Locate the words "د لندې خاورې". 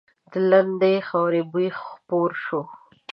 0.31-1.41